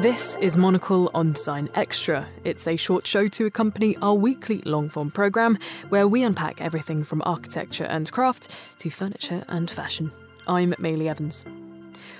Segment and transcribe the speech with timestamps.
[0.00, 2.26] This is Monocle on Design Extra.
[2.42, 5.58] It's a short show to accompany our weekly long form programme
[5.90, 10.10] where we unpack everything from architecture and craft to furniture and fashion.
[10.48, 11.44] I'm Maylie Evans.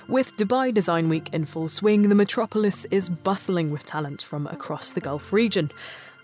[0.07, 4.93] With Dubai Design Week in full swing, the metropolis is bustling with talent from across
[4.93, 5.71] the Gulf region.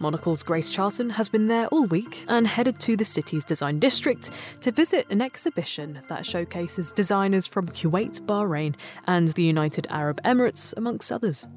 [0.01, 4.31] Monocle's Grace Charlton has been there all week and headed to the city's design district
[4.61, 8.75] to visit an exhibition that showcases designers from Kuwait, Bahrain,
[9.07, 11.47] and the United Arab Emirates, amongst others.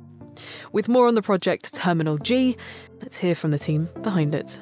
[0.73, 2.57] With more on the project Terminal G,
[3.01, 4.61] let's hear from the team behind it.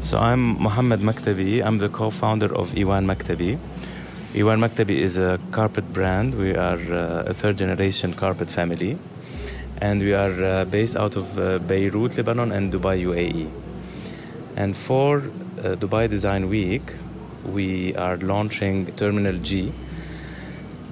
[0.00, 1.64] So I'm Mohammed Maktabi.
[1.64, 3.58] I'm the co-founder of Iwan Maktabi.
[4.36, 6.34] Iwan Maktabi is a carpet brand.
[6.34, 8.98] We are uh, a third generation carpet family.
[9.80, 13.48] And we are uh, based out of uh, Beirut, Lebanon, and Dubai, UAE.
[14.56, 16.82] And for uh, Dubai Design Week,
[17.44, 19.72] we are launching Terminal G,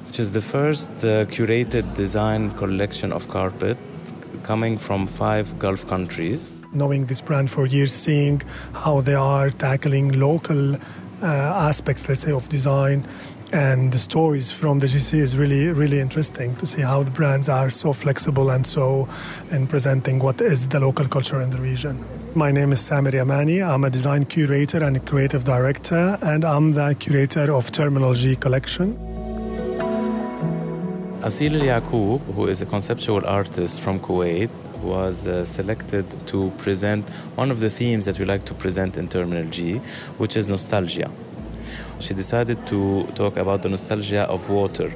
[0.06, 3.76] which is the first uh, curated design collection of carpet
[4.44, 6.62] coming from five Gulf countries.
[6.72, 8.40] Knowing this brand for years, seeing
[8.72, 10.76] how they are tackling local
[11.22, 11.26] Uh,
[11.68, 13.06] aspects, let's say, of design
[13.52, 17.48] and the stories from the GC is really, really interesting to see how the brands
[17.48, 19.08] are so flexible and so
[19.50, 22.02] in presenting what is the local culture in the region.
[22.34, 23.62] My name is Samir Yamani.
[23.62, 28.96] I'm a design curator and creative director, and I'm the curator of Terminal G collection.
[31.22, 34.50] Asil Yaqub, who is a conceptual artist from Kuwait,
[34.82, 39.08] was uh, selected to present one of the themes that we like to present in
[39.08, 39.78] Terminal G,
[40.18, 41.10] which is nostalgia.
[42.00, 44.92] She decided to talk about the nostalgia of water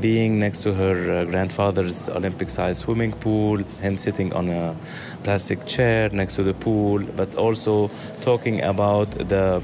[0.00, 4.76] being next to her uh, grandfather's Olympic sized swimming pool, him sitting on a
[5.22, 7.88] plastic chair next to the pool, but also
[8.22, 9.62] talking about the,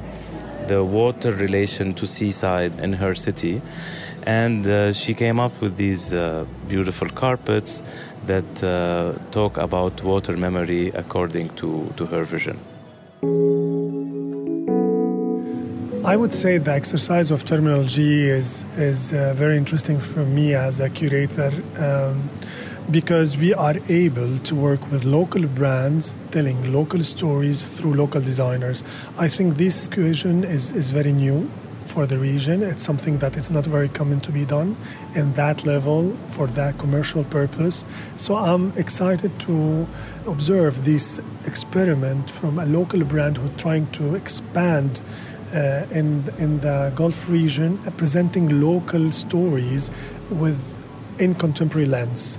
[0.68, 3.60] the water relation to seaside in her city
[4.26, 7.82] and uh, she came up with these uh, beautiful carpets
[8.26, 12.58] that uh, talk about water memory according to, to her vision.
[16.04, 20.52] I would say the exercise of Terminal G is is uh, very interesting for me
[20.52, 22.28] as a curator um,
[22.90, 28.82] because we are able to work with local brands telling local stories through local designers.
[29.16, 31.48] I think this equation is, is very new
[31.92, 32.62] for the region.
[32.62, 34.76] It's something that it's not very common to be done
[35.14, 37.84] in that level for that commercial purpose.
[38.16, 39.86] So I'm excited to
[40.26, 45.00] observe this experiment from a local brand who's trying to expand
[45.54, 46.08] uh, in
[46.38, 49.90] in the Gulf region, uh, presenting local stories
[50.30, 50.60] with
[51.18, 52.38] in contemporary lens.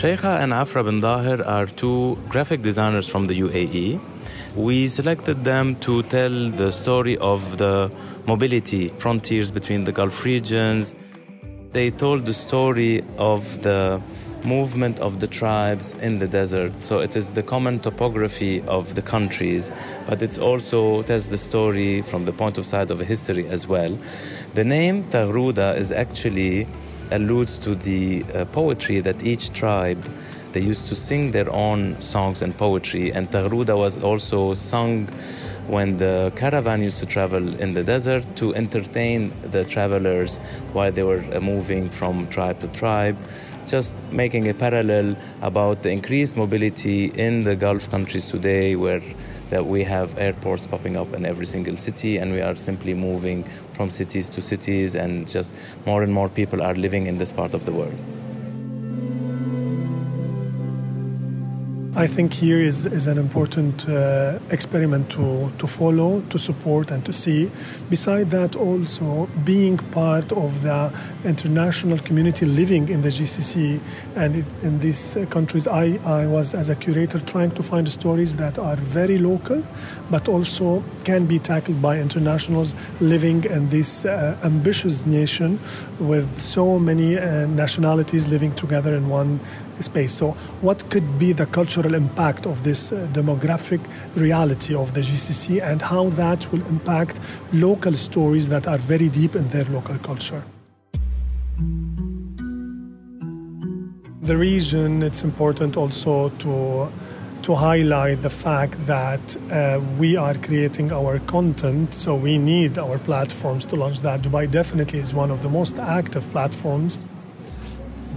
[0.00, 3.98] Sheikha and Afra bin Dahir are two graphic designers from the UAE.
[4.56, 7.92] We selected them to tell the story of the
[8.26, 10.96] mobility frontiers between the Gulf regions.
[11.72, 14.00] They told the story of the
[14.44, 16.80] movement of the tribes in the desert.
[16.80, 19.70] So it is the common topography of the countries,
[20.06, 23.98] but it also tells the story from the point of sight of history as well.
[24.54, 26.66] The name Taghruda is actually
[27.10, 30.02] alludes to the uh, poetry that each tribe
[30.56, 35.06] they used to sing their own songs and poetry and Taghruda was also sung
[35.66, 40.38] when the caravan used to travel in the desert to entertain the travelers
[40.72, 43.18] while they were uh, moving from tribe to tribe
[43.66, 49.02] just making a parallel about the increased mobility in the Gulf countries today, where
[49.50, 53.42] that we have airports popping up in every single city, and we are simply moving
[53.72, 55.52] from cities to cities, and just
[55.84, 58.15] more and more people are living in this part of the world.
[61.98, 67.02] I think here is, is an important uh, experiment to, to follow, to support, and
[67.06, 67.50] to see.
[67.88, 70.92] Beside that, also being part of the
[71.24, 73.80] international community living in the GCC
[74.14, 78.58] and in these countries, I, I was, as a curator, trying to find stories that
[78.58, 79.62] are very local,
[80.10, 85.58] but also can be tackled by internationals living in this uh, ambitious nation
[85.98, 89.40] with so many uh, nationalities living together in one
[89.80, 90.12] space.
[90.12, 93.80] So, what could be the cultural impact of this uh, demographic
[94.14, 97.18] reality of the GCC and how that will impact
[97.52, 100.42] local stories that are very deep in their local culture?
[104.22, 106.90] The region, it's important also to
[107.42, 112.98] to highlight the fact that uh, we are creating our content, so we need our
[112.98, 114.20] platforms to launch that.
[114.22, 116.98] Dubai definitely is one of the most active platforms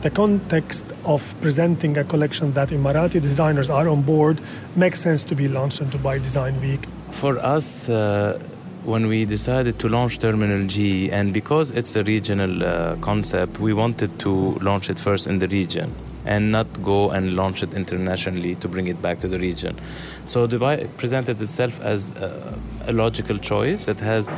[0.02, 4.40] the context of presenting a collection that Emirati designers are on board
[4.76, 6.80] makes sense to be launched in Dubai Design Week.
[7.12, 8.40] For us, uh,
[8.86, 13.74] when we decided to launch Terminal G, and because it's a regional uh, concept, we
[13.74, 15.94] wanted to launch it first in the region
[16.26, 19.78] and not go and launch it internationally to bring it back to the region.
[20.24, 24.30] So Dubai presented itself as a, a logical choice that has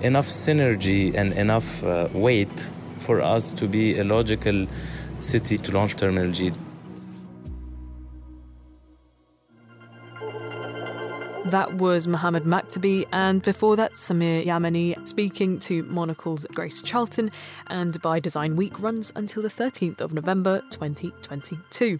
[0.00, 2.70] enough synergy and enough uh, weight
[3.02, 4.66] for us to be a logical
[5.18, 6.52] city to launch Terminal G.
[11.46, 17.30] That was Mohammed Maktabi, and before that, Samir Yamani speaking to Monocle's Grace Charlton.
[17.68, 21.98] Dubai Design Week runs until the 13th of November 2022.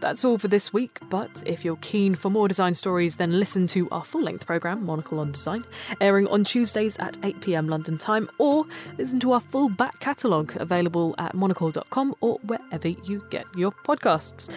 [0.00, 3.66] That's all for this week, but if you're keen for more design stories, then listen
[3.68, 5.64] to our full length programme, Monocle on Design,
[6.00, 8.66] airing on Tuesdays at 8pm London time, or
[8.98, 14.54] listen to our full back catalogue available at monocle.com or wherever you get your podcasts.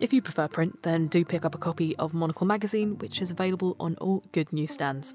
[0.00, 3.30] If you prefer print, then do pick up a copy of Monocle magazine, which is
[3.30, 5.14] available on all good newsstands.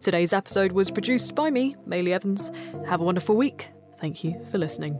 [0.00, 2.50] Today's episode was produced by me, Maylie Evans.
[2.86, 3.68] Have a wonderful week.
[4.00, 4.98] Thank you for listening.